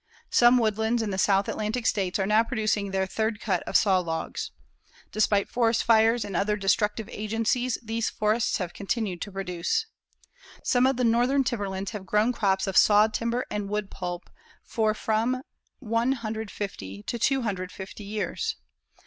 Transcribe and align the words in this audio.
Some 0.31 0.57
woodlands 0.57 1.03
in 1.03 1.11
the 1.11 1.19
South 1.19 1.47
Atlantic 1.47 1.85
States 1.85 2.17
are 2.17 2.25
now 2.25 2.43
producing 2.43 2.89
their 2.89 3.05
third 3.05 3.39
cut 3.39 3.61
of 3.67 3.75
saw 3.77 3.99
logs. 3.99 4.49
Despite 5.11 5.47
forest 5.47 5.83
fires 5.83 6.25
and 6.25 6.35
other 6.35 6.57
destructive 6.57 7.07
agencies, 7.09 7.77
these 7.83 8.09
forests 8.09 8.57
have 8.57 8.73
continued 8.73 9.21
to 9.21 9.31
produce. 9.31 9.85
Some 10.63 10.87
of 10.87 10.97
the 10.97 11.03
northern 11.03 11.43
timberlands 11.43 11.91
have 11.91 12.07
grown 12.07 12.33
crops 12.33 12.65
of 12.65 12.77
saw 12.77 13.09
timber 13.09 13.45
and 13.51 13.69
wood 13.69 13.91
pulp 13.91 14.31
for 14.63 14.95
from 14.95 15.43
one 15.77 16.13
hundred 16.13 16.49
fifty 16.49 17.03
to 17.03 17.19
two 17.19 17.43
hundred 17.43 17.71
fifty 17.71 18.03
years. 18.03 18.55